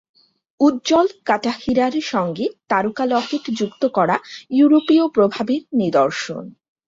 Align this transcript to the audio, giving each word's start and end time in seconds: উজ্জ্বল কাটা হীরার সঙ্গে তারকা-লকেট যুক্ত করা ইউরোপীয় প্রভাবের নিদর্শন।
উজ্জ্বল 0.59 1.07
কাটা 1.25 1.51
হীরার 1.59 1.95
সঙ্গে 2.11 2.45
তারকা-লকেট 2.69 3.45
যুক্ত 3.59 3.83
করা 3.97 4.15
ইউরোপীয় 4.51 5.05
প্রভাবের 5.15 5.61
নিদর্শন। 5.79 6.43